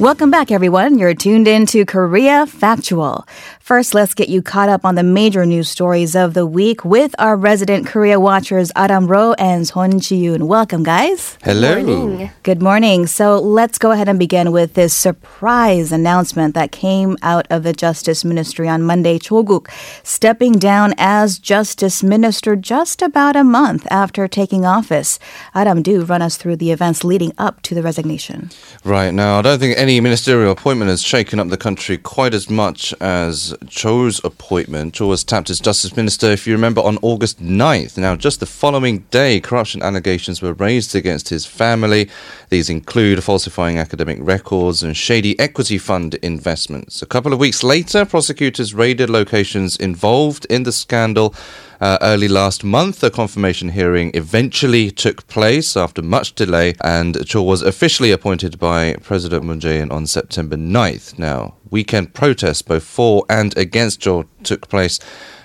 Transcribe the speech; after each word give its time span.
Welcome 0.00 0.30
back, 0.30 0.50
everyone. 0.50 0.98
You're 0.98 1.14
tuned 1.14 1.46
in 1.46 1.66
to 1.66 1.84
Korea 1.84 2.46
Factual. 2.46 3.28
First, 3.60 3.94
let's 3.94 4.14
get 4.14 4.28
you 4.28 4.42
caught 4.42 4.68
up 4.68 4.84
on 4.84 4.96
the 4.96 5.02
major 5.02 5.46
news 5.46 5.68
stories 5.68 6.16
of 6.16 6.34
the 6.34 6.46
week 6.46 6.84
with 6.84 7.14
our 7.18 7.36
resident 7.36 7.86
Korea 7.86 8.18
watchers, 8.18 8.72
Adam 8.74 9.06
Ro 9.06 9.34
and 9.34 9.68
Son 9.68 10.00
Ji-yoon. 10.00 10.48
Welcome, 10.48 10.82
guys. 10.82 11.38
Hello. 11.44 11.76
Good 11.76 11.86
morning. 11.86 12.30
Good 12.42 12.62
morning. 12.62 13.06
So 13.06 13.38
let's 13.38 13.78
go 13.78 13.92
ahead 13.92 14.08
and 14.08 14.18
begin 14.18 14.50
with 14.50 14.74
this 14.74 14.94
surprise 14.94 15.92
announcement 15.92 16.54
that 16.54 16.72
came 16.72 17.16
out 17.22 17.46
of 17.50 17.62
the 17.62 17.72
Justice 17.72 18.24
Ministry 18.24 18.68
on 18.68 18.82
Monday. 18.82 19.18
Cho 19.18 19.62
stepping 20.02 20.54
down 20.54 20.94
as 20.98 21.38
Justice 21.38 22.02
Minister 22.02 22.56
just 22.56 23.02
about 23.02 23.36
a 23.36 23.44
month 23.44 23.86
after 23.90 24.26
taking 24.26 24.64
office. 24.64 25.18
Adam, 25.54 25.82
do 25.82 26.02
run 26.04 26.22
us 26.22 26.36
through 26.36 26.56
the 26.56 26.72
events 26.72 27.04
leading 27.04 27.32
up 27.38 27.62
to 27.62 27.74
the 27.74 27.82
resignation. 27.82 28.50
Right 28.84 29.12
now, 29.12 29.38
I 29.38 29.42
don't 29.42 29.60
think 29.60 29.78
any 29.82 30.00
ministerial 30.00 30.52
appointment 30.52 30.88
has 30.90 31.02
shaken 31.02 31.40
up 31.40 31.48
the 31.48 31.56
country 31.56 31.98
quite 31.98 32.34
as 32.34 32.48
much 32.48 32.94
as 33.00 33.52
Cho's 33.66 34.20
appointment. 34.22 34.94
Cho 34.94 35.08
was 35.08 35.24
tapped 35.24 35.50
as 35.50 35.58
Justice 35.58 35.96
Minister, 35.96 36.26
if 36.26 36.46
you 36.46 36.52
remember, 36.52 36.80
on 36.80 36.98
August 37.02 37.42
9th. 37.42 37.98
Now, 37.98 38.14
just 38.14 38.38
the 38.38 38.46
following 38.46 38.98
day, 39.10 39.40
corruption 39.40 39.82
allegations 39.82 40.40
were 40.40 40.52
raised 40.52 40.94
against 40.94 41.30
his 41.30 41.46
family. 41.46 42.08
These 42.48 42.70
include 42.70 43.24
falsifying 43.24 43.78
academic 43.78 44.18
records 44.20 44.84
and 44.84 44.96
shady 44.96 45.36
equity 45.40 45.78
fund 45.78 46.14
investments. 46.22 47.02
A 47.02 47.06
couple 47.06 47.32
of 47.32 47.40
weeks 47.40 47.64
later, 47.64 48.04
prosecutors 48.04 48.74
raided 48.74 49.10
locations 49.10 49.76
involved 49.76 50.44
in 50.44 50.62
the 50.62 50.70
scandal. 50.70 51.34
Uh, 51.82 51.98
early 52.00 52.28
last 52.28 52.62
month, 52.62 53.02
a 53.02 53.10
confirmation 53.10 53.70
hearing 53.70 54.12
eventually 54.14 54.88
took 54.88 55.26
place 55.26 55.76
after 55.76 56.00
much 56.00 56.32
delay, 56.36 56.72
and 56.84 57.26
Cho 57.26 57.42
was 57.42 57.60
officially 57.60 58.12
appointed 58.12 58.56
by 58.56 58.94
President 59.02 59.42
Moon 59.42 59.58
Jae-in 59.58 59.90
on 59.90 60.06
September 60.06 60.54
9th. 60.54 61.18
Now, 61.18 61.56
weekend 61.72 62.14
protests 62.14 62.62
both 62.62 62.84
for 62.84 63.24
and 63.28 63.58
against 63.58 64.00
Cho 64.00 64.26
took 64.44 64.68
place. 64.68 65.00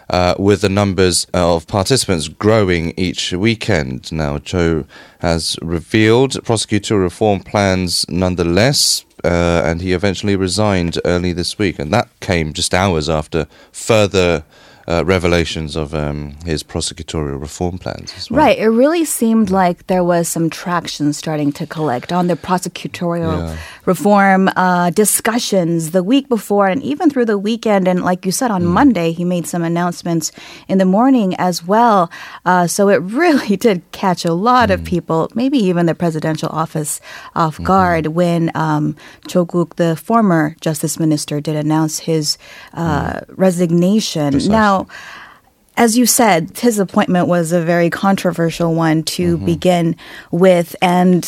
Uh, 0.10 0.34
with 0.40 0.62
the 0.62 0.70
numbers 0.70 1.28
of 1.34 1.68
participants 1.68 2.30
growing 2.30 2.94
each 2.96 3.34
weekend. 3.34 4.10
Now, 4.10 4.38
Cho 4.38 4.86
has 5.20 5.58
revealed 5.62 6.42
prosecutor 6.46 6.98
reform 6.98 7.42
plans 7.42 8.06
nonetheless, 8.08 9.04
uh, 9.26 9.64
and 9.66 9.82
he 9.82 9.92
eventually 9.92 10.38
resigned 10.38 10.98
early 11.04 11.34
this 11.34 11.60
week. 11.60 11.78
And 11.78 11.92
that 11.94 12.08
came 12.22 12.54
just 12.54 12.74
hours 12.74 13.10
after 13.10 13.48
further 13.74 14.46
uh, 14.88 15.04
revelations 15.06 15.76
of 15.76 15.94
um, 15.94 16.36
his 16.46 16.64
prosecutorial 16.64 17.40
reform 17.42 17.78
plans 17.78 18.14
as 18.18 18.32
well. 18.32 18.40
Right. 18.46 18.58
It 18.58 18.68
really 18.70 19.04
seemed 19.04 19.50
like 19.50 19.88
there 19.88 20.04
was 20.04 20.30
some 20.30 20.50
traction 20.50 21.12
starting 21.14 21.52
to 21.54 21.68
collect 21.68 22.14
on 22.14 22.28
the 22.28 22.36
prosecutorial 22.38 23.38
Yeah. 23.38 23.58
reform 23.86 24.50
uh, 24.56 24.92
discussions 24.92 25.92
the 25.92 26.04
week 26.04 26.30
before 26.30 26.68
and 26.68 26.82
even 26.84 27.10
through 27.10 27.26
the 27.26 27.38
weekend. 27.38 27.88
And 27.88 28.04
like 28.04 28.26
you 28.26 28.32
said, 28.32 28.50
on 28.50 28.66
Monday, 28.66 29.12
he 29.12 29.26
made 29.26 29.46
some 29.46 29.62
announcements 29.64 30.32
in 30.70 30.78
the 30.78 30.86
morning 30.86 31.36
as 31.38 31.66
well. 31.66 32.10
Uh, 32.46 32.68
so 32.68 32.88
it 32.88 33.02
really 33.02 33.58
did 33.58 33.82
catch 33.92 34.24
a 34.24 34.34
lot 34.34 34.72
of 34.72 34.84
people, 34.86 35.30
maybe 35.36 35.58
even 35.58 35.86
the 35.86 35.96
presidential 35.96 36.50
office 36.50 37.02
off 37.36 37.62
guard 37.62 38.08
when 38.08 38.52
um, 38.56 38.96
Cho 39.28 39.44
Guk, 39.44 39.76
the 39.76 39.96
former 39.98 40.56
justice 40.62 40.98
minister, 41.00 41.42
did 41.42 41.56
announce 41.58 42.00
his 42.00 42.38
uh, 42.74 43.22
resignation. 43.30 44.32
Precisely. 44.32 44.52
Now, 44.52 44.77
as 45.78 45.98
you 45.98 46.06
said, 46.08 46.58
his 46.58 46.80
appointment 46.80 47.28
was 47.28 47.52
a 47.52 47.62
very 47.62 47.90
controversial 47.90 48.74
one 48.74 49.04
to 49.04 49.36
mm-hmm. 49.38 49.46
begin 49.46 49.96
with. 50.32 50.76
And 50.82 51.24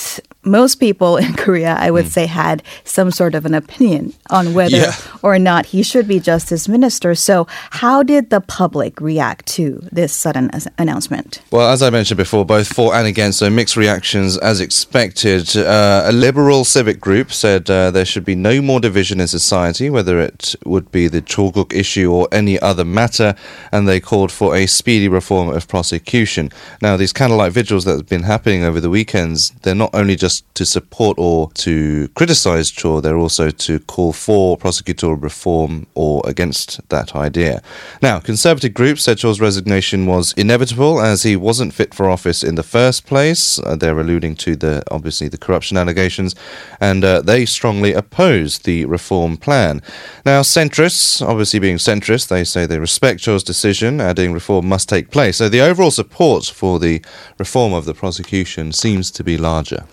most 0.49 0.75
people 0.75 1.17
in 1.17 1.33
Korea, 1.43 1.75
I 1.79 1.91
would 1.91 2.07
say, 2.07 2.25
had 2.25 2.63
some 2.83 3.11
sort 3.11 3.35
of 3.35 3.45
an 3.45 3.53
opinion 3.53 4.13
on 4.29 4.53
whether 4.53 4.77
Yeah. 4.77 4.93
or 5.23 5.37
not 5.39 5.67
he 5.67 5.83
should 5.83 6.07
be 6.07 6.19
justice 6.19 6.67
minister. 6.67 7.15
So, 7.15 7.47
how 7.71 8.03
did 8.03 8.29
the 8.29 8.41
public 8.41 8.99
react 9.01 9.45
to 9.57 9.81
this 9.91 10.13
sudden 10.13 10.49
as- 10.51 10.67
announcement? 10.77 11.41
Well, 11.51 11.69
as 11.69 11.81
I 11.81 11.89
mentioned 11.89 12.17
before, 12.17 12.45
both 12.45 12.67
for 12.73 12.93
and 12.95 13.07
against, 13.07 13.39
so 13.39 13.49
mixed 13.49 13.77
reactions 13.77 14.37
as 14.37 14.59
expected. 14.59 15.55
Uh, 15.55 16.03
a 16.05 16.11
liberal 16.11 16.63
civic 16.65 16.99
group 16.99 17.31
said 17.31 17.69
uh, 17.69 17.91
there 17.91 18.05
should 18.05 18.25
be 18.25 18.35
no 18.35 18.61
more 18.61 18.79
division 18.79 19.19
in 19.19 19.27
society, 19.27 19.89
whether 19.89 20.19
it 20.19 20.55
would 20.65 20.91
be 20.91 21.07
the 21.07 21.21
Cho 21.21 21.51
Guk 21.51 21.73
issue 21.73 22.11
or 22.11 22.27
any 22.31 22.59
other 22.59 22.85
matter, 22.85 23.35
and 23.71 23.87
they 23.87 23.99
called 23.99 24.31
for 24.31 24.55
a 24.55 24.65
speedy 24.65 25.07
reform 25.07 25.49
of 25.49 25.67
prosecution. 25.67 26.51
Now, 26.81 26.97
these 26.97 27.13
candlelight 27.13 27.53
vigils 27.53 27.85
that 27.85 27.95
have 27.97 28.07
been 28.09 28.23
happening 28.23 28.63
over 28.63 28.79
the 28.79 28.89
weekends, 28.89 29.51
they're 29.61 29.75
not 29.75 29.91
only 29.93 30.15
just 30.15 30.38
to 30.53 30.65
support 30.65 31.17
or 31.17 31.51
to 31.53 32.09
criticize 32.15 32.69
Cho, 32.69 32.99
they're 32.99 33.17
also 33.17 33.49
to 33.49 33.79
call 33.79 34.11
for 34.11 34.57
prosecutorial 34.57 35.21
reform 35.21 35.87
or 35.95 36.21
against 36.25 36.87
that 36.89 37.15
idea. 37.15 37.61
Now, 38.01 38.19
conservative 38.19 38.73
groups 38.73 39.03
said 39.03 39.19
Cho's 39.19 39.39
resignation 39.39 40.05
was 40.05 40.33
inevitable 40.33 40.99
as 40.99 41.23
he 41.23 41.35
wasn't 41.35 41.73
fit 41.73 41.93
for 41.93 42.09
office 42.09 42.43
in 42.43 42.55
the 42.55 42.63
first 42.63 43.05
place. 43.05 43.59
Uh, 43.59 43.75
they're 43.75 43.99
alluding 43.99 44.35
to 44.35 44.55
the 44.55 44.83
obviously 44.91 45.29
the 45.29 45.37
corruption 45.37 45.77
allegations, 45.77 46.35
and 46.79 47.03
uh, 47.03 47.21
they 47.21 47.45
strongly 47.45 47.93
oppose 47.93 48.59
the 48.59 48.85
reform 48.85 49.37
plan. 49.37 49.81
Now, 50.25 50.41
centrists, 50.41 51.25
obviously 51.25 51.59
being 51.59 51.77
centrist, 51.77 52.27
they 52.27 52.43
say 52.43 52.65
they 52.65 52.79
respect 52.79 53.21
Cho's 53.21 53.43
decision, 53.43 54.01
adding 54.01 54.33
reform 54.33 54.67
must 54.67 54.89
take 54.89 55.09
place. 55.09 55.37
So 55.37 55.47
the 55.47 55.61
overall 55.61 55.91
support 55.91 56.45
for 56.45 56.79
the 56.79 57.01
reform 57.37 57.73
of 57.73 57.85
the 57.85 57.93
prosecution 57.93 58.71
seems 58.71 59.09
to 59.11 59.23
be 59.23 59.37
larger. 59.37 59.85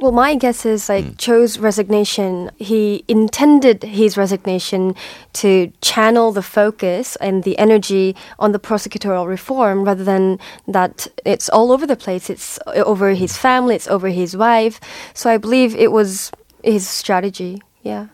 Well, 0.00 0.12
my 0.12 0.36
guess 0.36 0.64
is 0.64 0.88
like 0.88 1.04
hmm. 1.04 1.12
Cho's 1.14 1.58
resignation, 1.58 2.52
he 2.56 3.04
intended 3.08 3.82
his 3.82 4.16
resignation 4.16 4.94
to 5.32 5.72
channel 5.80 6.30
the 6.30 6.42
focus 6.42 7.16
and 7.16 7.42
the 7.42 7.58
energy 7.58 8.14
on 8.38 8.52
the 8.52 8.60
prosecutorial 8.60 9.26
reform 9.26 9.82
rather 9.82 10.04
than 10.04 10.38
that 10.68 11.08
it's 11.24 11.48
all 11.48 11.72
over 11.72 11.84
the 11.84 11.96
place. 11.96 12.30
It's 12.30 12.60
over 12.68 13.10
his 13.10 13.36
hmm. 13.36 13.40
family, 13.40 13.74
it's 13.74 13.88
over 13.88 14.08
his 14.08 14.36
wife. 14.36 14.78
So 15.14 15.30
I 15.30 15.36
believe 15.36 15.74
it 15.74 15.90
was 15.90 16.30
his 16.62 16.88
strategy. 16.88 17.60
Yeah. 17.82 18.08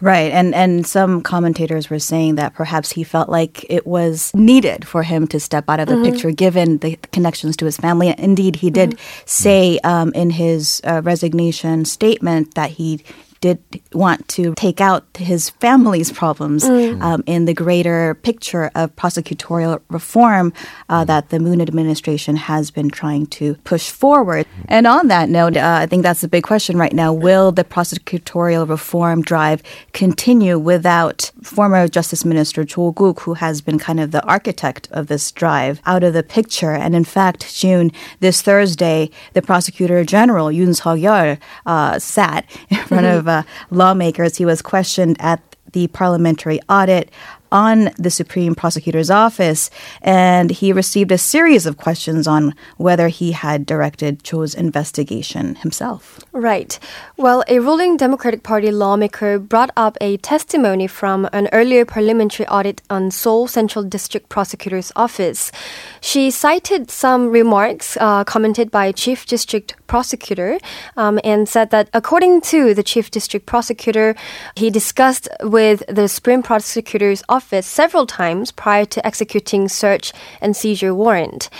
Right. 0.00 0.30
And 0.30 0.54
and 0.54 0.86
some 0.86 1.22
commentators 1.22 1.90
were 1.90 1.98
saying 1.98 2.36
that 2.36 2.54
perhaps 2.54 2.92
he 2.92 3.02
felt 3.02 3.28
like 3.28 3.64
it 3.70 3.86
was 3.86 4.32
needed 4.34 4.86
for 4.86 5.02
him 5.02 5.26
to 5.28 5.40
step 5.40 5.64
out 5.68 5.80
of 5.80 5.88
the 5.88 6.02
picture 6.02 6.30
given 6.30 6.78
the 6.78 6.96
connections 7.12 7.56
to 7.56 7.64
his 7.64 7.76
family. 7.76 8.14
Indeed, 8.18 8.56
he 8.56 8.70
did 8.70 8.98
say 9.24 9.78
um, 9.84 10.12
in 10.12 10.30
his 10.30 10.80
uh, 10.84 11.00
resignation 11.02 11.84
statement 11.84 12.54
that 12.54 12.70
he 12.70 13.00
did 13.46 13.58
want 13.92 14.26
to 14.36 14.54
take 14.54 14.80
out 14.80 15.04
his 15.16 15.50
family's 15.50 16.10
problems 16.10 16.64
um, 16.64 17.22
in 17.26 17.44
the 17.44 17.54
greater 17.54 18.14
picture 18.28 18.70
of 18.74 18.94
prosecutorial 18.96 19.80
reform 19.88 20.52
uh, 20.88 21.04
that 21.04 21.28
the 21.30 21.38
Moon 21.38 21.60
administration 21.60 22.34
has 22.36 22.70
been 22.70 22.90
trying 22.90 23.26
to 23.38 23.54
push 23.64 23.90
forward. 23.90 24.46
And 24.68 24.86
on 24.86 25.08
that 25.08 25.28
note, 25.28 25.56
uh, 25.56 25.78
I 25.82 25.86
think 25.86 26.02
that's 26.02 26.22
the 26.22 26.28
big 26.28 26.44
question 26.44 26.76
right 26.76 26.92
now. 26.92 27.12
Will 27.12 27.52
the 27.52 27.64
prosecutorial 27.64 28.68
reform 28.68 29.22
drive 29.22 29.62
continue 29.92 30.58
without 30.58 31.30
former 31.42 31.86
Justice 31.88 32.24
Minister 32.24 32.64
Cho 32.64 32.92
Guk, 32.92 33.20
who 33.20 33.34
has 33.34 33.60
been 33.60 33.78
kind 33.78 34.00
of 34.00 34.10
the 34.10 34.24
architect 34.24 34.88
of 34.90 35.06
this 35.06 35.30
drive, 35.32 35.80
out 35.86 36.02
of 36.02 36.12
the 36.14 36.22
picture? 36.22 36.72
And 36.72 36.94
in 36.94 37.04
fact, 37.04 37.54
June, 37.54 37.92
this 38.20 38.42
Thursday, 38.42 39.10
the 39.34 39.42
Prosecutor 39.42 40.04
General, 40.04 40.48
Yoon 40.48 40.74
Seok-yeol, 40.80 41.38
uh, 41.66 41.98
sat 41.98 42.44
in 42.70 42.78
front 42.78 43.06
of 43.06 43.28
uh, 43.28 43.35
lawmakers. 43.70 44.36
He 44.36 44.44
was 44.44 44.62
questioned 44.62 45.16
at 45.18 45.40
the 45.72 45.88
parliamentary 45.88 46.60
audit 46.68 47.10
on 47.50 47.90
the 47.98 48.10
Supreme 48.10 48.54
Prosecutor's 48.54 49.10
Office, 49.10 49.70
and 50.02 50.50
he 50.50 50.72
received 50.72 51.12
a 51.12 51.18
series 51.18 51.66
of 51.66 51.76
questions 51.76 52.26
on 52.26 52.54
whether 52.76 53.08
he 53.08 53.32
had 53.32 53.64
directed 53.64 54.22
Cho's 54.22 54.54
investigation 54.54 55.54
himself. 55.56 56.20
Right. 56.32 56.78
Well, 57.16 57.44
a 57.48 57.60
ruling 57.60 57.96
Democratic 57.96 58.42
Party 58.42 58.70
lawmaker 58.70 59.38
brought 59.38 59.70
up 59.76 59.96
a 60.00 60.16
testimony 60.18 60.86
from 60.86 61.28
an 61.32 61.48
earlier 61.52 61.84
parliamentary 61.84 62.46
audit 62.48 62.82
on 62.90 63.10
Seoul 63.10 63.48
Central 63.48 63.84
District 63.84 64.28
Prosecutor's 64.28 64.92
Office. 64.96 65.52
She 66.00 66.30
cited 66.30 66.90
some 66.90 67.30
remarks 67.30 67.96
uh, 68.00 68.24
commented 68.24 68.70
by 68.70 68.92
Chief 68.92 69.26
District 69.26 69.74
Prosecutor 69.86 70.58
um, 70.96 71.20
and 71.24 71.48
said 71.48 71.70
that 71.70 71.88
according 71.92 72.40
to 72.42 72.74
the 72.74 72.82
Chief 72.82 73.10
District 73.10 73.46
Prosecutor, 73.46 74.14
he 74.56 74.70
discussed 74.70 75.28
with 75.42 75.82
the 75.88 76.08
Supreme 76.08 76.42
Prosecutor's 76.42 77.22
Office 77.28 77.35
several 77.66 78.06
times 78.06 78.50
prior 78.50 78.84
to 78.86 79.06
executing 79.06 79.68
search 79.68 80.12
and 80.40 80.56
seizure 80.56 80.94
warrant. 80.94 81.50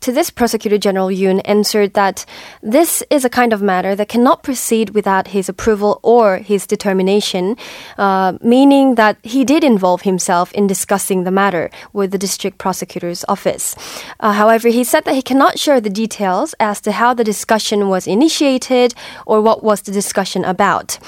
To 0.00 0.12
this, 0.12 0.30
Prosecutor 0.30 0.78
General 0.78 1.08
Yoon 1.08 1.40
answered 1.44 1.94
that 1.94 2.24
this 2.62 3.02
is 3.10 3.24
a 3.24 3.30
kind 3.30 3.52
of 3.52 3.62
matter 3.62 3.94
that 3.96 4.08
cannot 4.08 4.42
proceed 4.42 4.90
without 4.90 5.28
his 5.28 5.48
approval 5.48 6.00
or 6.02 6.38
his 6.38 6.66
determination, 6.66 7.56
uh, 7.98 8.38
meaning 8.42 8.94
that 8.96 9.16
he 9.22 9.44
did 9.44 9.64
involve 9.64 10.02
himself 10.02 10.52
in 10.52 10.66
discussing 10.66 11.24
the 11.24 11.30
matter 11.30 11.70
with 11.92 12.10
the 12.10 12.18
district 12.18 12.58
prosecutor's 12.58 13.24
office. 13.28 13.74
Uh, 14.20 14.32
however, 14.32 14.68
he 14.68 14.84
said 14.84 15.04
that 15.04 15.14
he 15.14 15.22
cannot 15.22 15.58
share 15.58 15.80
the 15.80 15.90
details 15.90 16.54
as 16.60 16.80
to 16.82 16.92
how 16.92 17.14
the 17.14 17.24
discussion 17.24 17.88
was 17.88 18.06
initiated 18.06 18.94
or 19.24 19.40
what 19.40 19.62
was 19.62 19.82
the 19.82 19.92
discussion 19.92 20.44
about. 20.44 20.98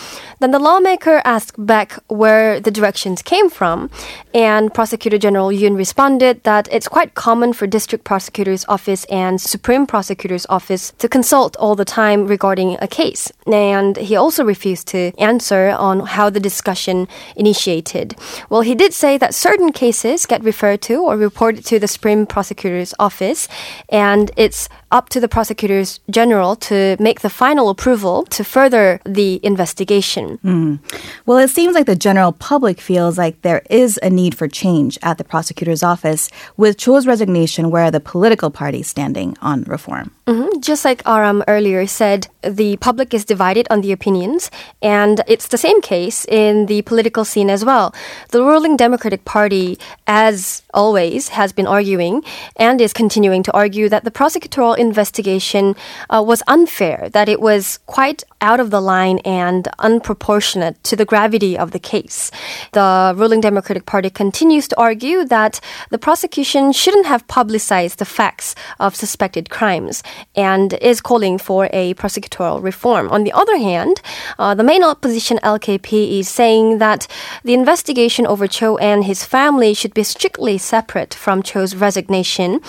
Then 0.41 0.51
the 0.53 0.59
lawmaker 0.59 1.21
asked 1.25 1.65
back 1.67 1.93
where 2.09 2.61
the 2.61 2.71
directions 2.71 3.23
came 3.23 3.51
from, 3.51 3.91
and 4.33 4.73
Prosecutor 4.73 5.19
General 5.19 5.49
Yoon 5.49 5.77
responded 5.77 6.43
that 6.45 6.69
it's 6.71 6.89
quite 6.89 7.15
common 7.15 7.53
for 7.53 7.67
district 7.67 8.05
prosecutor's 8.05 8.65
office 8.67 8.78
and 9.11 9.41
supreme 9.41 9.87
prosecutor's 9.87 10.47
office 10.49 10.93
to 10.99 11.09
consult 11.09 11.57
all 11.57 11.75
the 11.75 11.85
time 11.85 12.27
regarding 12.27 12.77
a 12.81 12.89
case. 12.89 13.33
And 13.47 13.97
he 13.97 14.17
also 14.17 14.45
refused 14.45 14.87
to 14.89 15.13
answer 15.19 15.71
on 15.71 16.01
how 16.01 16.31
the 16.31 16.41
discussion 16.41 17.09
initiated. 17.37 18.17
Well, 18.51 18.61
he 18.61 18.75
did 18.75 18.93
say 18.93 19.19
that 19.19 19.35
certain 19.35 19.73
cases 19.73 20.27
get 20.27 20.43
referred 20.43 20.83
to 20.83 21.03
or 21.03 21.17
reported 21.17 21.65
to 21.67 21.79
the 21.79 21.89
supreme 21.89 22.27
prosecutor's 22.27 22.95
office, 22.99 23.49
and 23.89 24.31
it's 24.37 24.69
up 24.91 25.09
to 25.11 25.21
the 25.21 25.29
prosecutors 25.29 26.01
general 26.11 26.57
to 26.57 26.97
make 26.99 27.21
the 27.21 27.31
final 27.31 27.69
approval 27.69 28.25
to 28.25 28.45
further 28.45 29.01
the 29.05 29.41
investigation. 29.43 30.39
Mm. 30.45 30.79
Well, 31.27 31.39
it 31.39 31.51
seems 31.51 31.75
like 31.75 31.87
the 31.87 31.97
general 31.97 32.33
public 32.33 32.81
feels 32.81 33.19
like 33.19 33.43
there 33.43 33.63
is 33.71 33.99
a 34.03 34.11
need 34.11 34.37
for 34.37 34.49
change 34.49 34.99
at 35.03 35.19
the 35.19 35.25
prosecutor's 35.25 35.83
office 35.83 36.31
with 36.57 36.79
Cho's 36.79 37.07
resignation 37.07 37.71
where 37.71 37.91
the 37.91 38.01
political 38.01 38.51
party 38.51 38.68
standing 38.83 39.37
on 39.41 39.65
reform. 39.65 40.11
Mm-hmm. 40.27 40.61
Just 40.61 40.85
like 40.85 41.03
Aram 41.07 41.43
earlier 41.49 41.87
said, 41.87 42.29
the 42.43 42.77
public 42.77 43.15
is 43.15 43.25
divided 43.25 43.67
on 43.71 43.81
the 43.81 43.93
opinions, 43.93 44.51
and 44.83 45.23
it's 45.27 45.49
the 45.49 45.57
same 45.57 45.81
case 45.81 46.27
in 46.27 46.67
the 46.67 46.83
political 46.83 47.25
scene 47.25 47.49
as 47.49 47.65
well. 47.65 47.95
The 48.31 48.43
ruling 48.43 48.77
Democratic 48.77 49.25
Party, 49.25 49.79
as 50.07 50.63
always, 50.75 51.29
has 51.29 51.53
been 51.53 51.67
arguing 51.67 52.23
and 52.57 52.81
is 52.81 52.93
continuing 52.93 53.43
to 53.45 53.53
argue 53.53 53.89
that 53.89 54.05
the 54.05 54.11
prosecutorial 54.11 54.77
investigation 54.77 55.75
uh, 56.11 56.23
was 56.25 56.43
unfair, 56.47 57.09
that 57.13 57.29
it 57.29 57.41
was 57.41 57.79
quite 57.87 58.23
out 58.41 58.61
of 58.61 58.71
the 58.71 58.81
line 58.81 59.19
and 59.21 59.69
unproportionate 59.79 60.83
to 60.83 60.95
the 60.95 61.05
gravity 61.05 61.57
of 61.57 61.71
the 61.71 61.79
case. 61.79 62.31
The 62.73 63.15
ruling 63.17 63.41
Democratic 63.41 63.87
Party 63.87 64.11
continues 64.11 64.69
to 64.69 64.79
argue 64.79 65.25
that 65.25 65.61
the 65.91 65.99
prosecution 65.99 66.73
shouldn't 66.73 67.07
have 67.07 67.27
publicized 67.29 67.99
the 67.99 68.05
facts 68.05 68.55
of 68.79 68.95
suspected 68.95 69.51
crimes 69.51 70.03
and 70.35 70.75
is 70.75 71.01
calling 71.01 71.39
for 71.39 71.69
a 71.73 71.95
prosecutorial 71.95 72.63
reform. 72.63 73.11
On 73.11 73.25
the 73.25 73.33
other 73.33 73.57
hand, 73.57 74.01
uh, 74.39 74.55
the 74.55 74.63
main 74.63 74.83
opposition 74.83 75.39
LKP 75.43 76.21
is 76.21 76.29
saying 76.29 76.79
that 76.79 77.07
the 77.45 77.55
investigation 77.55 78.27
over 78.27 78.47
Cho 78.47 78.77
and 78.79 79.05
his 79.05 79.25
family 79.25 79.75
should 79.75 79.95
be 79.95 80.03
strictly 80.03 80.59
separate 80.59 81.15
from 81.15 81.43
Cho's 81.43 81.75
resignation 81.75 82.61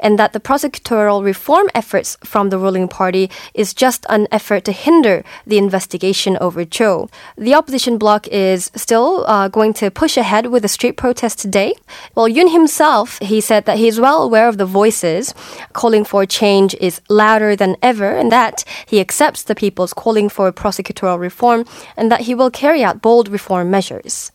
and 0.00 0.18
that 0.18 0.32
the 0.32 0.40
prosecutorial 0.40 1.24
reform 1.24 1.68
efforts 1.74 2.16
from 2.24 2.50
the 2.50 2.58
ruling 2.58 2.88
party 2.88 3.30
is 3.54 3.74
just 3.74 4.06
an 4.08 4.26
effort 4.30 4.64
to 4.64 4.72
hinder 4.72 5.24
the 5.46 5.58
investigation 5.58 6.36
over 6.38 6.64
Cho. 6.64 7.08
The 7.36 7.54
opposition 7.54 7.98
bloc 7.98 8.28
is 8.28 8.70
still 8.74 9.24
uh, 9.26 9.48
going 9.48 9.72
to 9.74 9.90
push 9.90 10.16
ahead 10.16 10.46
with 10.46 10.62
the 10.62 10.68
street 10.68 10.96
protest 10.96 11.38
today. 11.38 11.74
Well, 12.14 12.28
Yoon 12.28 12.52
himself, 12.52 13.18
he 13.20 13.40
said 13.40 13.64
that 13.66 13.78
he 13.78 13.88
is 13.88 14.00
well 14.00 14.22
aware 14.22 14.48
of 14.48 14.58
the 14.58 14.66
voices 14.66 15.34
calling 15.72 16.04
for 16.04 16.26
change 16.26 16.74
is 16.80 17.00
louder 17.08 17.56
than 17.56 17.76
ever 17.82 18.16
and 18.16 18.32
that 18.32 18.64
he 18.86 19.00
accepts 19.00 19.44
the 19.44 19.54
people's 19.54 19.92
calling 19.92 20.28
for 20.28 20.52
prosecutorial 20.52 21.18
reform 21.18 21.64
and 21.96 22.10
that 22.10 22.22
he 22.22 22.34
will 22.34 22.50
carry 22.50 22.82
out 22.82 23.02
bold 23.02 23.28
reform 23.28 23.70
measures. 23.70 24.32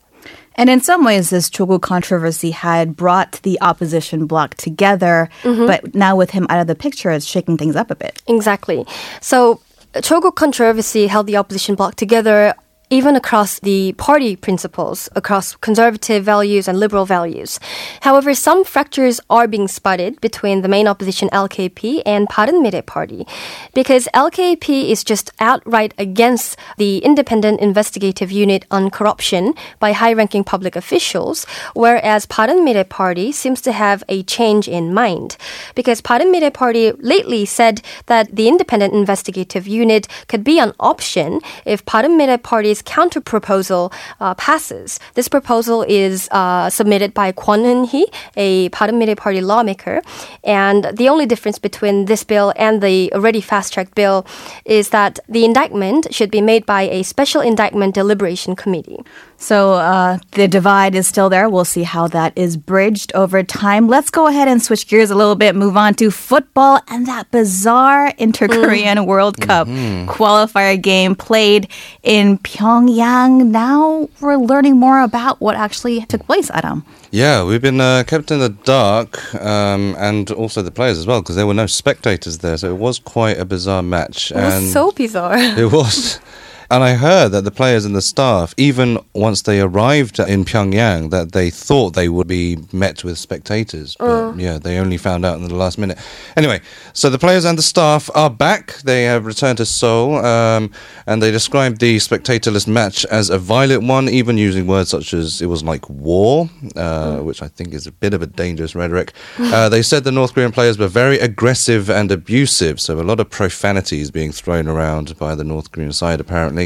And 0.55 0.69
in 0.69 0.81
some 0.81 1.03
ways, 1.03 1.29
this 1.29 1.49
Cho 1.49 1.65
Guk 1.65 1.81
controversy 1.81 2.51
had 2.51 2.95
brought 2.95 3.39
the 3.43 3.59
opposition 3.61 4.27
bloc 4.27 4.55
together, 4.55 5.29
mm-hmm. 5.41 5.65
but 5.65 5.95
now 5.95 6.15
with 6.15 6.29
him 6.29 6.45
out 6.49 6.59
of 6.59 6.67
the 6.67 6.75
picture, 6.75 7.09
it's 7.11 7.25
shaking 7.25 7.57
things 7.57 7.75
up 7.75 7.89
a 7.89 7.95
bit. 7.95 8.21
Exactly. 8.27 8.85
So 9.19 9.61
Cho 10.01 10.21
Guk 10.21 10.35
controversy 10.35 11.07
held 11.07 11.27
the 11.27 11.37
opposition 11.37 11.75
bloc 11.75 11.95
together 11.95 12.53
even 12.93 13.15
across 13.15 13.59
the 13.61 13.91
party 13.93 14.35
principles, 14.35 15.09
across 15.15 15.55
conservative 15.55 16.23
values 16.23 16.67
and 16.67 16.79
liberal 16.79 17.07
values. 17.07 17.59
However, 18.01 18.35
some 18.35 18.63
fractures 18.63 19.19
are 19.31 19.47
being 19.47 19.67
spotted 19.67 20.21
between 20.21 20.61
the 20.61 20.67
main 20.67 20.87
opposition 20.87 21.27
LKP 21.29 22.03
and 22.05 22.29
Bareunmirae 22.29 22.85
party, 22.85 23.25
because 23.73 24.07
LKP 24.13 24.91
is 24.91 25.03
just 25.03 25.31
outright 25.39 25.95
against 25.97 26.55
the 26.77 26.99
independent 26.99 27.59
investigative 27.61 28.31
unit 28.31 28.63
on 28.69 28.91
corruption 28.91 29.55
by 29.79 29.91
high-ranking 29.93 30.43
public 30.43 30.75
officials, 30.75 31.47
whereas 31.73 32.27
Bareunmirae 32.27 32.87
party 32.87 33.31
seems 33.31 33.59
to 33.61 33.71
have 33.71 34.03
a 34.07 34.21
change 34.21 34.67
in 34.67 34.93
mind, 34.93 35.35
because 35.73 35.99
Bareunmirae 35.99 36.53
party 36.53 36.91
lately 36.99 37.43
said 37.43 37.81
that 38.05 38.35
the 38.35 38.47
independent 38.47 38.93
investigative 38.93 39.67
unit 39.67 40.07
could 40.27 40.43
be 40.43 40.59
an 40.59 40.73
option 40.79 41.41
if 41.65 41.83
Bareunmirae 41.85 42.43
party's 42.43 42.82
counter 42.85 43.21
proposal 43.21 43.91
uh, 44.19 44.33
passes. 44.35 44.99
This 45.13 45.27
proposal 45.27 45.83
is 45.87 46.29
uh, 46.31 46.69
submitted 46.69 47.13
by 47.13 47.31
Kwon 47.31 47.63
Eun-hee, 47.63 48.07
a 48.35 48.69
Bareunmirae 48.69 49.17
Party 49.17 49.41
lawmaker, 49.41 50.01
and 50.43 50.85
the 50.93 51.09
only 51.09 51.25
difference 51.25 51.59
between 51.59 52.05
this 52.05 52.23
bill 52.23 52.53
and 52.55 52.81
the 52.81 53.11
already 53.13 53.41
fast-tracked 53.41 53.95
bill 53.95 54.25
is 54.65 54.89
that 54.89 55.19
the 55.27 55.45
indictment 55.45 56.13
should 56.13 56.31
be 56.31 56.41
made 56.41 56.65
by 56.65 56.83
a 56.83 57.03
special 57.03 57.41
indictment 57.41 57.95
deliberation 57.95 58.55
committee. 58.55 58.99
So 59.43 59.73
uh, 59.73 60.19
the 60.31 60.47
divide 60.47 60.95
is 60.95 61.05
still 61.05 61.27
there. 61.27 61.49
We'll 61.49 61.65
see 61.65 61.83
how 61.83 62.07
that 62.07 62.31
is 62.37 62.55
bridged 62.55 63.11
over 63.13 63.43
time. 63.43 63.89
Let's 63.89 64.09
go 64.09 64.27
ahead 64.27 64.47
and 64.47 64.63
switch 64.63 64.87
gears 64.87 65.11
a 65.11 65.15
little 65.15 65.35
bit, 65.35 65.53
move 65.53 65.75
on 65.75 65.95
to 65.95 66.11
football 66.11 66.79
and 66.87 67.05
that 67.07 67.29
bizarre 67.29 68.13
Inter 68.17 68.47
Korean 68.47 68.99
mm. 68.99 69.05
World 69.05 69.41
Cup 69.41 69.67
mm-hmm. 69.67 70.09
qualifier 70.09 70.81
game 70.81 71.13
played 71.13 71.67
in 72.03 72.37
Pyongyang. 72.37 73.47
Now 73.47 74.07
we're 74.21 74.37
learning 74.37 74.77
more 74.77 75.01
about 75.01 75.41
what 75.41 75.57
actually 75.57 76.05
took 76.05 76.25
place, 76.25 76.49
Adam. 76.51 76.85
Yeah, 77.11 77.43
we've 77.43 77.61
been 77.61 77.81
uh, 77.81 78.05
kept 78.07 78.31
in 78.31 78.39
the 78.39 78.47
dark, 78.49 79.35
um, 79.35 79.93
and 79.99 80.31
also 80.31 80.61
the 80.61 80.71
players 80.71 80.97
as 80.97 81.05
well, 81.05 81.21
because 81.21 81.35
there 81.35 81.45
were 81.45 81.53
no 81.53 81.67
spectators 81.67 82.37
there. 82.37 82.55
So 82.55 82.69
it 82.69 82.77
was 82.77 82.97
quite 82.97 83.37
a 83.37 83.45
bizarre 83.45 83.83
match. 83.83 84.31
It 84.31 84.37
was 84.37 84.71
so 84.71 84.93
bizarre. 84.93 85.37
It 85.37 85.69
was. 85.69 86.21
And 86.73 86.83
I 86.83 86.95
heard 86.95 87.33
that 87.33 87.43
the 87.43 87.51
players 87.51 87.85
and 87.85 87.95
the 87.95 88.01
staff, 88.01 88.55
even 88.57 88.97
once 89.13 89.43
they 89.43 89.61
arrived 89.61 90.17
in 90.17 90.43
Pyongyang, 90.43 91.11
that 91.11 91.31
they 91.31 91.51
thought 91.51 91.93
they 91.93 92.09
would 92.09 92.25
be 92.25 92.57
met 92.71 93.03
with 93.03 93.19
spectators. 93.19 93.95
But 93.99 94.05
uh. 94.05 94.33
yeah, 94.37 94.57
they 94.57 94.79
only 94.79 94.97
found 94.97 95.23
out 95.23 95.37
in 95.37 95.47
the 95.47 95.53
last 95.53 95.77
minute. 95.77 95.99
Anyway, 96.35 96.61
so 96.93 97.11
the 97.11 97.19
players 97.19 97.45
and 97.45 97.59
the 97.59 97.61
staff 97.61 98.09
are 98.15 98.31
back. 98.31 98.77
They 98.77 99.03
have 99.03 99.27
returned 99.27 99.59
to 99.59 99.67
Seoul, 99.67 100.25
um, 100.25 100.71
and 101.05 101.21
they 101.21 101.29
described 101.29 101.79
the 101.79 101.97
spectatorless 101.97 102.67
match 102.67 103.05
as 103.05 103.29
a 103.29 103.37
violent 103.37 103.83
one, 103.83 104.09
even 104.09 104.39
using 104.39 104.65
words 104.65 104.89
such 104.89 105.13
as 105.13 105.43
it 105.43 105.45
was 105.45 105.63
like 105.63 105.87
war, 105.91 106.49
uh, 106.75 107.17
mm. 107.17 107.23
which 107.23 107.43
I 107.43 107.49
think 107.49 107.75
is 107.75 107.85
a 107.85 107.91
bit 107.91 108.15
of 108.15 108.23
a 108.23 108.25
dangerous 108.25 108.73
rhetoric. 108.73 109.13
Uh, 109.37 109.69
they 109.69 109.83
said 109.83 110.05
the 110.05 110.11
North 110.11 110.33
Korean 110.33 110.51
players 110.51 110.79
were 110.79 110.87
very 110.87 111.19
aggressive 111.19 111.91
and 111.91 112.11
abusive, 112.11 112.81
so 112.81 112.99
a 112.99 113.03
lot 113.03 113.19
of 113.19 113.29
profanities 113.29 114.09
being 114.09 114.31
thrown 114.31 114.67
around 114.67 115.19
by 115.19 115.35
the 115.35 115.43
North 115.43 115.71
Korean 115.71 115.93
side, 115.93 116.19
apparently. 116.19 116.62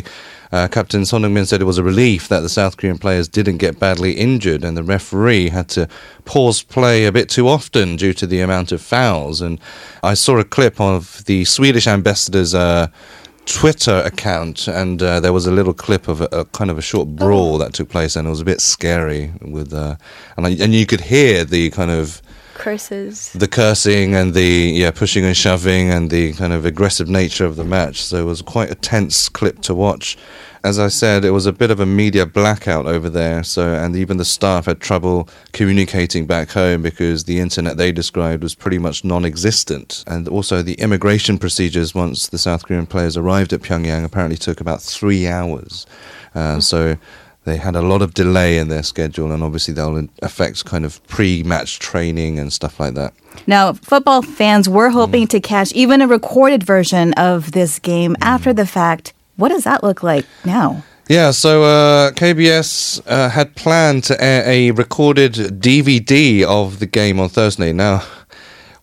Uh, 0.52 0.68
Captain 0.68 1.06
Son 1.06 1.24
Heung-min 1.24 1.46
said 1.46 1.62
it 1.62 1.66
was 1.66 1.78
a 1.78 1.84
relief 1.84 2.30
that 2.30 2.40
the 2.40 2.50
South 2.50 2.78
Korean 2.78 2.98
players 2.98 3.28
didn't 3.28 3.58
get 3.58 3.80
badly 3.80 4.14
injured, 4.14 4.64
and 4.64 4.78
the 4.78 4.84
referee 4.84 5.50
had 5.50 5.68
to 5.70 5.88
pause 6.26 6.64
play 6.64 7.06
a 7.06 7.12
bit 7.12 7.30
too 7.30 7.48
often 7.48 7.98
due 7.98 8.14
to 8.14 8.26
the 8.26 8.40
amount 8.40 8.72
of 8.72 8.82
fouls. 8.82 9.42
And 9.42 9.60
I 10.04 10.14
saw 10.14 10.38
a 10.38 10.46
clip 10.46 10.80
of 10.80 11.24
the 11.26 11.46
Swedish 11.46 11.88
ambassador's. 11.88 12.54
Uh, 12.54 12.88
Twitter 13.48 14.02
account, 14.04 14.68
and 14.68 15.02
uh, 15.02 15.22
there 15.22 15.32
was 15.32 15.48
a 15.48 15.52
little 15.52 15.74
clip 15.74 16.10
of 16.10 16.20
a, 16.20 16.28
a, 16.34 16.46
kind 16.46 16.70
of 16.70 16.78
a 16.78 16.82
short 16.82 17.08
brawl 17.08 17.58
that 17.58 17.74
took 17.74 17.88
place, 17.88 18.18
and 18.18 18.28
it 18.28 18.30
was 18.30 18.42
a 18.42 18.46
bit 18.46 18.60
scary. 18.60 19.32
With 19.42 19.74
uh, 19.74 19.96
and 20.36 20.46
I, 20.46 20.50
and 20.50 20.76
you 20.76 20.86
could 20.86 21.00
hear 21.00 21.46
the 21.46 21.70
kind 21.70 21.90
of 21.90 22.22
curses. 22.58 23.32
The 23.34 23.48
cursing 23.48 24.16
and 24.16 24.34
the 24.34 24.74
yeah 24.76 24.92
pushing 24.92 25.24
and 25.24 25.38
shoving 25.38 25.90
and 25.90 26.10
the 26.10 26.34
kind 26.34 26.54
of 26.54 26.66
aggressive 26.66 27.08
nature 27.08 27.46
of 27.46 27.56
the 27.56 27.64
match. 27.64 28.02
So 28.02 28.18
it 28.18 28.26
was 28.26 28.42
quite 28.42 28.72
a 28.72 28.76
tense 28.76 29.30
clip 29.30 29.62
to 29.62 29.76
watch. 29.76 30.18
As 30.64 30.80
I 30.80 30.90
said, 30.90 31.24
it 31.24 31.30
was 31.32 31.46
a 31.46 31.54
bit 31.54 31.72
of 31.72 31.80
a 31.80 31.86
media 31.86 32.26
blackout 32.26 32.88
over 32.88 33.10
there. 33.10 33.44
So 33.44 33.74
and 33.74 33.96
even 33.96 34.18
the 34.18 34.26
staff 34.26 34.66
had 34.66 34.82
trouble 34.82 35.30
communicating 35.54 36.26
back 36.26 36.50
home 36.50 36.82
because 36.82 37.24
the 37.24 37.40
internet 37.40 37.78
they 37.78 37.92
described 37.92 38.44
was 38.44 38.56
pretty 38.56 38.80
much 38.80 39.04
non-existent. 39.04 40.04
And 40.08 40.28
also 40.28 40.62
the 40.62 40.74
immigration 40.74 41.38
procedures 41.38 41.96
once 41.96 42.28
the 42.28 42.38
South 42.38 42.64
Korean 42.66 42.88
players 42.88 43.16
arrived 43.16 43.54
at 43.54 43.62
Pyongyang 43.62 44.04
apparently 44.04 44.38
took 44.38 44.60
about 44.60 44.82
three 44.82 45.28
hours. 45.28 45.86
Uh, 46.36 46.60
so 46.60 46.98
they 47.48 47.58
had 47.58 47.76
a 47.76 47.82
lot 47.82 48.02
of 48.02 48.14
delay 48.14 48.58
in 48.58 48.68
their 48.68 48.84
schedule, 48.84 49.32
and 49.32 49.42
obviously 49.42 49.74
that'll 49.74 50.08
affect 50.22 50.66
kind 50.66 50.86
of 50.86 51.02
pre-match 51.08 51.80
training 51.80 52.38
and 52.40 52.52
stuff 52.52 52.80
like 52.80 52.94
that. 52.96 53.14
Now, 53.48 53.74
football 53.74 54.22
fans 54.22 54.68
were 54.68 54.90
hoping 54.90 55.28
to 55.28 55.40
catch 55.40 55.72
even 55.72 56.02
a 56.02 56.08
recorded 56.08 56.64
version 56.64 57.14
of 57.14 57.54
this 57.54 57.80
game 57.80 58.16
after 58.22 58.54
the 58.54 58.66
fact. 58.66 59.14
What 59.38 59.50
does 59.50 59.64
that 59.64 59.84
look 59.84 60.04
like 60.04 60.26
now? 60.44 60.84
Yeah, 61.08 61.32
so 61.32 61.64
uh, 61.64 62.12
KBS 62.12 63.02
uh, 63.08 63.30
had 63.30 63.56
planned 63.56 64.04
to 64.06 64.22
air 64.22 64.44
a 64.46 64.72
recorded 64.72 65.34
DVD 65.62 66.44
of 66.44 66.80
the 66.80 66.86
game 66.86 67.18
on 67.20 67.30
Thursday. 67.30 67.72
Now, 67.72 68.04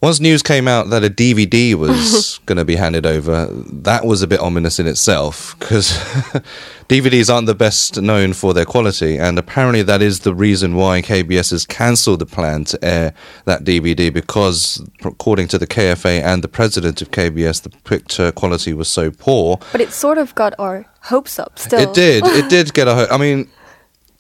once 0.05 0.21
news 0.21 0.43
came 0.43 0.69
out 0.69 0.91
that 0.91 1.03
a 1.03 1.09
DVD 1.09 1.75
was 1.75 2.39
going 2.47 2.59
to 2.59 2.65
be 2.65 2.77
handed 2.77 3.07
over, 3.07 3.47
that 3.47 4.05
was 4.05 4.21
a 4.21 4.27
bit 4.27 4.39
ominous 4.39 4.79
in 4.79 4.87
itself 4.87 5.57
because 5.59 5.93
DVDs 6.89 7.33
aren't 7.33 7.47
the 7.47 7.55
best 7.55 8.03
known 8.03 8.35
for 8.35 8.53
their 8.53 8.67
quality, 8.67 9.17
and 9.17 9.39
apparently 9.39 9.83
that 9.83 10.03
is 10.03 10.21
the 10.21 10.35
reason 10.35 10.77
why 10.77 11.01
KBS 11.01 11.53
has 11.53 11.65
cancelled 11.65 12.19
the 12.19 12.27
plan 12.27 12.65
to 12.65 12.85
air 12.85 13.15
that 13.47 13.65
DVD 13.65 14.13
because, 14.13 14.87
according 15.03 15.49
to 15.49 15.59
the 15.59 15.67
KFA 15.67 16.23
and 16.23 16.45
the 16.45 16.49
president 16.49 17.01
of 17.01 17.11
KBS, 17.11 17.63
the 17.63 17.71
picture 17.71 18.31
quality 18.31 18.75
was 18.75 18.89
so 18.89 19.11
poor. 19.11 19.59
But 19.73 19.81
it 19.81 19.93
sort 19.93 20.19
of 20.19 20.35
got 20.35 20.53
our 20.59 20.85
hopes 21.01 21.39
up 21.39 21.59
still. 21.59 21.81
It 21.81 21.95
did. 21.95 22.25
It 22.27 22.51
did 22.57 22.75
get 22.75 22.89
ho- 22.89 23.07
I 23.11 23.17
mean, 23.17 23.49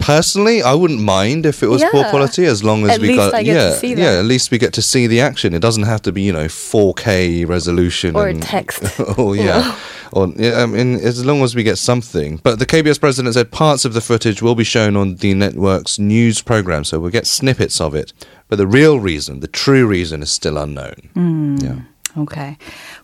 personally, 0.04 0.62
I 0.62 0.74
wouldn't 0.74 1.00
mind 1.00 1.46
if 1.46 1.62
it 1.62 1.68
was 1.68 1.82
poor 1.90 2.04
quality 2.10 2.44
as 2.44 2.62
long 2.62 2.84
as 2.84 2.90
At 2.90 3.00
we 3.00 3.16
got 3.16 3.44
yeah 3.44 3.80
yeah. 3.82 4.18
At 4.18 4.26
least 4.26 4.50
we 4.50 4.58
get 4.58 4.74
to 4.74 4.82
see 4.82 5.06
the 5.06 5.20
action. 5.20 5.54
It 5.54 5.60
doesn't 5.60 5.84
have 5.84 6.02
to 6.02 6.12
be 6.12 6.22
you 6.22 6.32
know 6.32 6.46
4K 6.46 7.48
resolution 7.48 8.14
Or 8.14 8.28
and, 8.28 8.42
text. 8.42 8.82
oh 9.18 9.32
yeah. 9.32 9.76
Or, 10.12 10.28
yeah, 10.36 10.62
I 10.62 10.66
mean, 10.66 10.94
as 10.94 11.24
long 11.26 11.42
as 11.42 11.56
we 11.56 11.64
get 11.64 11.76
something. 11.76 12.36
But 12.36 12.60
the 12.60 12.66
KBS 12.66 13.00
president 13.00 13.34
said 13.34 13.50
parts 13.50 13.84
of 13.84 13.94
the 13.94 14.00
footage 14.00 14.40
will 14.40 14.54
be 14.54 14.62
shown 14.62 14.96
on 14.96 15.16
the 15.16 15.34
network's 15.34 15.98
news 15.98 16.40
program, 16.40 16.84
so 16.84 17.00
we'll 17.00 17.10
get 17.10 17.26
snippets 17.26 17.80
of 17.80 17.96
it. 17.96 18.12
But 18.46 18.56
the 18.56 18.66
real 18.66 19.00
reason, 19.00 19.40
the 19.40 19.48
true 19.48 19.88
reason, 19.88 20.22
is 20.22 20.30
still 20.30 20.56
unknown. 20.56 21.10
Hmm. 21.14 21.56
Yeah. 21.56 21.78
Okay. 22.16 22.56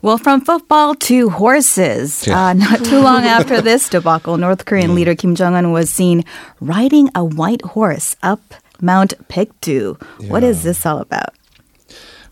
Well, 0.02 0.18
from 0.18 0.40
football 0.40 0.94
to 1.10 1.30
horses. 1.30 2.26
Yeah. 2.26 2.46
Uh, 2.48 2.52
not 2.52 2.84
too 2.84 3.00
long 3.00 3.24
after 3.24 3.60
this 3.60 3.88
debacle, 3.88 4.36
North 4.36 4.66
Korean 4.66 4.94
leader 4.94 5.14
Kim 5.16 5.34
Jong 5.34 5.54
un 5.54 5.72
was 5.72 5.90
seen 5.90 6.24
riding 6.60 7.10
a 7.14 7.24
white 7.24 7.62
horse 7.62 8.14
up 8.22 8.40
Mount 8.80 9.14
Paektu. 9.28 10.00
What 10.28 10.44
is 10.44 10.62
this 10.62 10.86
all 10.86 10.98
about? 11.00 11.34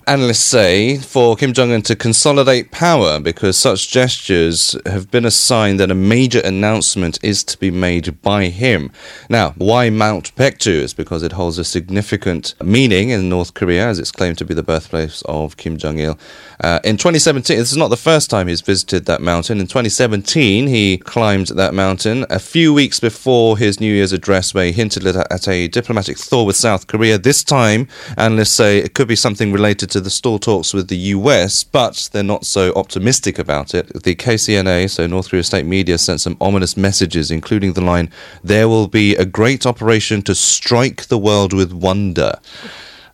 Analysts 0.09 0.38
say 0.38 0.97
for 0.97 1.37
Kim 1.37 1.53
Jong 1.53 1.71
un 1.71 1.83
to 1.83 1.95
consolidate 1.95 2.71
power 2.71 3.21
because 3.21 3.59
such 3.59 3.91
gestures 3.91 4.75
have 4.87 5.11
been 5.11 5.27
a 5.27 5.31
sign 5.31 5.77
that 5.77 5.91
a 5.91 5.95
major 5.95 6.41
announcement 6.41 7.19
is 7.23 7.45
to 7.45 7.59
be 7.59 7.71
made 7.71 8.23
by 8.23 8.47
him. 8.47 8.91
Now, 9.29 9.50
why 9.59 9.91
Mount 9.91 10.35
Paektu? 10.35 10.69
Is 10.69 10.95
because 10.95 11.23
it 11.23 11.33
holds 11.33 11.59
a 11.59 11.65
significant 11.65 12.55
meaning 12.65 13.11
in 13.11 13.29
North 13.29 13.53
Korea 13.53 13.87
as 13.87 13.99
it's 13.99 14.11
claimed 14.11 14.38
to 14.38 14.47
be 14.47 14.55
the 14.55 14.62
birthplace 14.62 15.21
of 15.27 15.59
Kim 15.59 15.77
Jong 15.77 15.99
il. 15.99 16.19
Uh, 16.65 16.81
in 16.85 16.97
2017, 16.97 17.59
this 17.59 17.71
is 17.71 17.77
not 17.77 17.88
the 17.88 17.97
first 17.99 18.31
time 18.31 18.49
he's 18.49 18.62
visited 18.62 19.05
that 19.05 19.21
mountain. 19.21 19.61
In 19.61 19.67
2017, 19.67 20.69
he 20.69 20.97
climbed 20.97 21.49
that 21.49 21.75
mountain 21.75 22.25
a 22.31 22.38
few 22.38 22.73
weeks 22.73 22.99
before 22.99 23.59
his 23.59 23.79
New 23.79 23.93
Year's 23.93 24.15
address, 24.15 24.55
where 24.55 24.65
he 24.65 24.73
hinted 24.73 25.07
at 25.07 25.49
a 25.49 25.69
diplomatic 25.69 26.17
thaw 26.17 26.45
with 26.45 26.57
South 26.57 26.87
Korea. 26.87 27.19
This 27.19 27.45
time, 27.45 27.88
analysts 28.17 28.53
say 28.53 28.79
it 28.79 28.95
could 28.95 29.07
be 29.07 29.15
something 29.15 29.53
related 29.53 29.91
to 29.91 29.98
the 30.00 30.11
stall 30.11 30.38
talks 30.38 30.73
with 30.73 30.88
the 30.88 30.97
US, 30.97 31.64
but 31.64 32.09
they're 32.12 32.23
not 32.23 32.45
so 32.45 32.73
optimistic 32.75 33.38
about 33.38 33.75
it. 33.75 34.02
The 34.02 34.14
KCNA, 34.14 34.90
so 34.90 35.07
North 35.07 35.31
Korea 35.31 35.43
state 35.43 35.67
media, 35.67 35.99
sent 35.99 36.21
some 36.21 36.37
ominous 36.40 36.76
messages, 36.76 37.31
including 37.31 37.73
the 37.73 37.81
line, 37.81 38.11
There 38.43 38.69
will 38.69 38.88
be 38.88 39.17
a 39.17 39.25
great 39.25 39.67
operation 39.67 40.23
to 40.23 40.35
strike 40.35 41.07
the 41.07 41.19
world 41.19 41.52
with 41.52 41.73
wonder. 41.73 42.38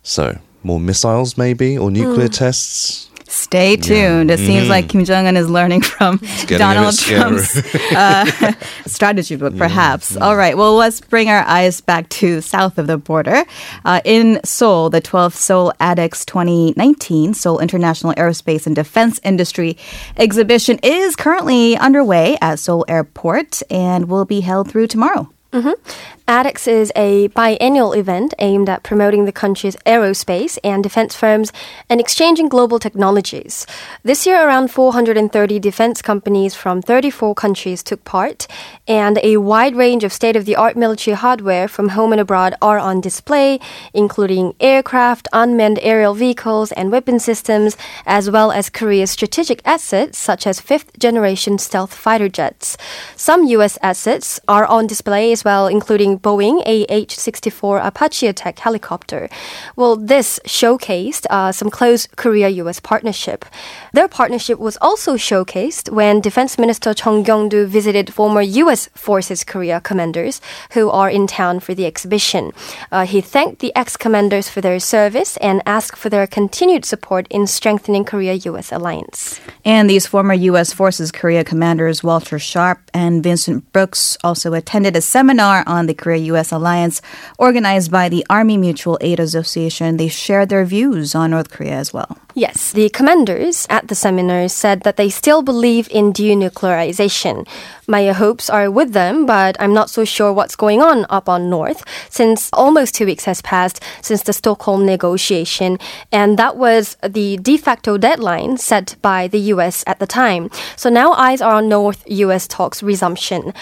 So, 0.03 0.39
more 0.63 0.79
missiles, 0.79 1.37
maybe, 1.37 1.77
or 1.77 1.91
nuclear 1.91 2.27
hmm. 2.27 2.33
tests? 2.33 3.09
Stay 3.35 3.75
tuned. 3.75 4.31
It 4.31 4.39
seems 4.39 4.69
like 4.69 4.87
Kim 4.89 5.03
Jong 5.03 5.27
un 5.27 5.35
is 5.35 5.49
learning 5.49 5.81
from 5.81 6.17
Donald. 6.47 6.97
Trump's 6.97 7.57
uh, 7.91 8.53
strategy 8.87 9.35
book, 9.35 9.57
perhaps. 9.57 10.15
All 10.15 10.37
right. 10.37 10.57
Well, 10.57 10.75
let's 10.75 11.01
bring 11.01 11.29
our 11.29 11.41
eyes 11.41 11.81
back 11.81 12.07
to 12.09 12.39
south 12.41 12.77
of 12.77 12.87
the 12.87 12.97
border. 12.97 13.43
Uh, 13.83 13.99
in 14.05 14.39
Seoul, 14.45 14.89
the 14.89 15.01
12th 15.01 15.33
Seoul 15.35 15.73
ADEX 15.81 16.25
2019 16.25 17.33
Seoul 17.33 17.59
International 17.59 18.13
Aerospace 18.13 18.65
and 18.65 18.75
Defense 18.75 19.19
Industry 19.23 19.77
exhibition 20.15 20.79
is 20.81 21.15
currently 21.17 21.75
underway 21.77 22.37
at 22.41 22.57
Seoul 22.59 22.85
Airport 22.87 23.61
and 23.69 24.07
will 24.07 24.25
be 24.25 24.39
held 24.41 24.71
through 24.71 24.87
tomorrow. 24.87 25.29
Mm-hmm. 25.55 26.05
ADEX 26.27 26.67
is 26.67 26.91
a 26.95 27.27
biennial 27.27 27.93
event 27.93 28.33
aimed 28.39 28.67
at 28.67 28.81
promoting 28.81 29.25
the 29.25 29.31
country's 29.31 29.75
aerospace 29.85 30.57
and 30.63 30.81
defense 30.81 31.15
firms 31.15 31.53
and 31.87 32.01
exchanging 32.01 32.49
global 32.49 32.79
technologies. 32.79 33.67
This 34.01 34.25
year, 34.25 34.45
around 34.45 34.71
430 34.71 35.59
defense 35.59 36.01
companies 36.01 36.55
from 36.55 36.81
34 36.81 37.35
countries 37.35 37.83
took 37.83 38.03
part, 38.03 38.47
and 38.87 39.19
a 39.21 39.37
wide 39.37 39.75
range 39.75 40.03
of 40.03 40.11
state 40.11 40.35
of 40.35 40.45
the 40.45 40.55
art 40.55 40.75
military 40.75 41.15
hardware 41.15 41.67
from 41.67 41.89
home 41.89 42.11
and 42.11 42.19
abroad 42.19 42.55
are 42.59 42.79
on 42.79 42.99
display, 42.99 43.59
including 43.93 44.55
aircraft, 44.59 45.27
unmanned 45.31 45.79
aerial 45.83 46.15
vehicles, 46.15 46.71
and 46.71 46.91
weapon 46.91 47.19
systems, 47.19 47.77
as 48.07 48.31
well 48.31 48.51
as 48.51 48.71
Korea's 48.71 49.11
strategic 49.11 49.61
assets 49.63 50.17
such 50.17 50.47
as 50.47 50.59
fifth 50.59 50.97
generation 50.97 51.59
stealth 51.59 51.93
fighter 51.93 52.29
jets. 52.29 52.77
Some 53.15 53.45
U.S. 53.45 53.77
assets 53.83 54.39
are 54.47 54.65
on 54.65 54.87
display 54.87 55.31
as 55.31 55.44
well, 55.45 55.67
including 55.67 56.19
Boeing 56.19 56.57
AH 56.65 57.13
64 57.13 57.77
Apache 57.77 58.27
attack 58.27 58.59
helicopter. 58.59 59.29
Well, 59.75 59.95
this 59.95 60.39
showcased 60.45 61.25
uh, 61.29 61.51
some 61.51 61.69
close 61.69 62.07
Korea 62.15 62.49
US 62.63 62.79
partnership. 62.79 63.45
Their 63.93 64.07
partnership 64.07 64.57
was 64.59 64.77
also 64.81 65.15
showcased 65.15 65.91
when 65.91 66.19
Defense 66.19 66.57
Minister 66.57 66.91
Jeong 66.93 67.23
Kyeong-doo 67.23 67.67
visited 67.67 68.11
former 68.11 68.41
US 68.41 68.89
Forces 68.95 69.43
Korea 69.43 69.79
commanders 69.79 70.41
who 70.71 70.89
are 70.89 71.09
in 71.09 71.27
town 71.27 71.59
for 71.59 71.75
the 71.75 71.85
exhibition. 71.85 72.51
Uh, 72.91 73.05
he 73.05 73.21
thanked 73.21 73.59
the 73.59 73.73
ex 73.75 73.95
commanders 73.95 74.49
for 74.49 74.61
their 74.61 74.79
service 74.79 75.37
and 75.37 75.61
asked 75.65 75.97
for 75.97 76.09
their 76.09 76.25
continued 76.25 76.85
support 76.85 77.27
in 77.29 77.45
strengthening 77.45 78.03
Korea 78.03 78.33
US 78.49 78.71
alliance. 78.71 79.39
And 79.63 79.89
these 79.89 80.07
former 80.07 80.33
U.S. 80.33 80.73
Forces 80.73 81.11
Korea 81.11 81.43
commanders 81.43 82.03
Walter 82.03 82.39
Sharp 82.39 82.79
and 82.93 83.21
Vincent 83.21 83.71
Brooks 83.71 84.17
also 84.23 84.53
attended 84.53 84.95
a 84.95 85.01
seminar 85.01 85.34
on 85.39 85.85
the 85.87 85.93
Korea 85.93 86.21
U.S. 86.33 86.51
alliance 86.51 87.01
organized 87.37 87.91
by 87.91 88.09
the 88.09 88.25
Army 88.29 88.57
Mutual 88.57 88.97
Aid 89.01 89.19
Association. 89.19 89.97
They 89.97 90.07
shared 90.07 90.49
their 90.49 90.65
views 90.65 91.15
on 91.15 91.31
North 91.31 91.49
Korea 91.49 91.75
as 91.75 91.93
well. 91.93 92.17
Yes, 92.35 92.73
the 92.73 92.89
commanders 92.89 93.65
at 93.69 93.87
the 93.87 93.95
seminar 93.95 94.49
said 94.49 94.81
that 94.81 94.97
they 94.97 95.09
still 95.09 95.41
believe 95.41 95.87
in 95.89 96.11
denuclearization. 96.11 97.47
My 97.87 98.11
hopes 98.11 98.49
are 98.49 98.69
with 98.69 98.91
them, 98.91 99.25
but 99.25 99.55
I'm 99.59 99.73
not 99.73 99.89
so 99.89 100.03
sure 100.03 100.33
what's 100.33 100.57
going 100.57 100.81
on 100.81 101.05
up 101.09 101.29
on 101.29 101.49
North 101.49 101.85
since 102.15 102.49
almost 102.53 102.95
two 102.95 103.05
weeks 103.05 103.25
has 103.25 103.41
passed 103.41 103.83
since 104.01 104.23
the 104.23 104.33
Stockholm 104.33 104.85
negotiation, 104.85 105.77
and 106.11 106.39
that 106.39 106.55
was 106.55 106.95
the 107.03 107.37
de 107.37 107.57
facto 107.57 107.97
deadline 107.97 108.57
set 108.57 108.95
by 109.01 109.27
the 109.27 109.39
US 109.53 109.83
at 109.85 109.99
the 109.99 110.07
time. 110.07 110.49
So 110.75 110.89
now 110.89 111.11
eyes 111.11 111.41
are 111.41 111.55
on 111.55 111.67
North 111.67 112.03
US 112.07 112.47
talks 112.47 112.81
resumption. 112.81 113.53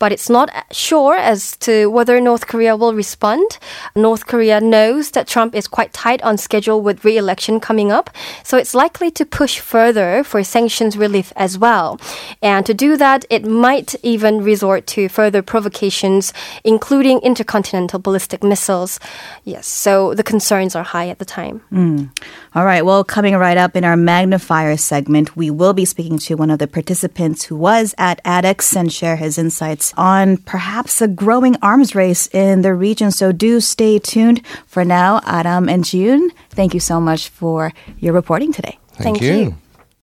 But 0.00 0.12
it's 0.12 0.30
not 0.30 0.48
sure 0.72 1.16
as 1.16 1.56
to 1.58 1.90
whether 1.90 2.20
North 2.20 2.46
Korea 2.46 2.74
will 2.74 2.94
respond. 2.94 3.58
North 3.94 4.26
Korea 4.26 4.58
knows 4.60 5.10
that 5.10 5.28
Trump 5.28 5.54
is 5.54 5.68
quite 5.68 5.92
tight 5.92 6.22
on 6.22 6.38
schedule 6.38 6.80
with 6.80 7.04
re 7.04 7.16
election 7.16 7.60
coming 7.60 7.92
up, 7.92 8.10
so 8.42 8.56
it's 8.56 8.74
likely 8.74 9.10
to 9.12 9.26
push 9.26 9.60
further 9.60 10.24
for 10.24 10.42
sanctions 10.42 10.96
relief 10.96 11.32
as 11.36 11.58
well. 11.58 12.00
And 12.42 12.64
to 12.66 12.74
do 12.74 12.96
that, 12.96 13.24
it 13.30 13.44
might 13.44 13.94
even 14.02 14.42
resort 14.42 14.86
to 14.94 15.08
further 15.08 15.42
provocations, 15.42 16.32
including 16.64 17.20
intercontinental 17.20 17.99
ballistic 18.00 18.42
missiles. 18.42 18.98
Yes, 19.44 19.66
so 19.66 20.14
the 20.14 20.22
concerns 20.22 20.74
are 20.74 20.82
high 20.82 21.08
at 21.08 21.18
the 21.18 21.24
time. 21.24 21.60
Hmm. 21.70 22.04
All 22.54 22.64
right. 22.64 22.84
Well, 22.84 23.04
coming 23.04 23.36
right 23.36 23.56
up 23.56 23.76
in 23.76 23.84
our 23.84 23.96
magnifier 23.96 24.76
segment, 24.76 25.36
we 25.36 25.50
will 25.50 25.72
be 25.72 25.84
speaking 25.84 26.18
to 26.18 26.34
one 26.34 26.50
of 26.50 26.58
the 26.58 26.66
participants 26.66 27.44
who 27.44 27.56
was 27.56 27.94
at 27.98 28.22
ADEX 28.24 28.74
and 28.76 28.92
share 28.92 29.16
his 29.16 29.38
insights 29.38 29.94
on 29.96 30.36
perhaps 30.38 31.00
a 31.00 31.08
growing 31.08 31.56
arms 31.62 31.94
race 31.94 32.26
in 32.28 32.62
the 32.62 32.74
region. 32.74 33.10
So 33.10 33.32
do 33.32 33.60
stay 33.60 33.98
tuned. 33.98 34.44
For 34.66 34.84
now, 34.84 35.20
Adam 35.24 35.68
and 35.68 35.84
June, 35.84 36.30
thank 36.50 36.74
you 36.74 36.80
so 36.80 37.00
much 37.00 37.28
for 37.28 37.72
your 37.98 38.12
reporting 38.12 38.52
today. 38.52 38.78
Thank, 38.94 39.18
Thank 39.18 39.22
you. 39.22 39.32
you. 39.32 39.56